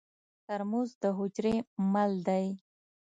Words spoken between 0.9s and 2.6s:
د حجرې مل دی.